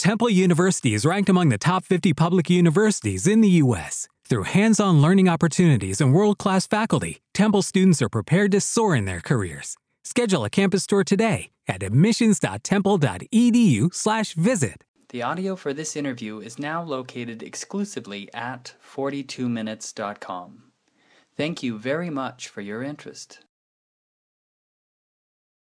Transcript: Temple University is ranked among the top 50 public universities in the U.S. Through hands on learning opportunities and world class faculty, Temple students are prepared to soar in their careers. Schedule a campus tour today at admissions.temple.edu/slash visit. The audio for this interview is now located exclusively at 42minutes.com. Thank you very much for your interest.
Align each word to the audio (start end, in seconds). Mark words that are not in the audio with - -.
Temple 0.00 0.30
University 0.30 0.94
is 0.94 1.04
ranked 1.04 1.28
among 1.28 1.50
the 1.50 1.58
top 1.58 1.84
50 1.84 2.14
public 2.14 2.48
universities 2.48 3.26
in 3.26 3.42
the 3.42 3.50
U.S. 3.64 4.08
Through 4.24 4.44
hands 4.44 4.80
on 4.80 5.02
learning 5.02 5.28
opportunities 5.28 6.00
and 6.00 6.14
world 6.14 6.38
class 6.38 6.66
faculty, 6.66 7.20
Temple 7.34 7.60
students 7.60 8.00
are 8.00 8.08
prepared 8.08 8.50
to 8.52 8.62
soar 8.62 8.96
in 8.96 9.04
their 9.04 9.20
careers. 9.20 9.76
Schedule 10.02 10.46
a 10.46 10.48
campus 10.48 10.86
tour 10.86 11.04
today 11.04 11.50
at 11.68 11.82
admissions.temple.edu/slash 11.82 14.32
visit. 14.32 14.84
The 15.10 15.22
audio 15.22 15.54
for 15.54 15.74
this 15.74 15.94
interview 15.94 16.38
is 16.38 16.58
now 16.58 16.82
located 16.82 17.42
exclusively 17.42 18.30
at 18.32 18.72
42minutes.com. 18.82 20.62
Thank 21.36 21.62
you 21.62 21.76
very 21.76 22.08
much 22.08 22.48
for 22.48 22.62
your 22.62 22.82
interest. 22.82 23.40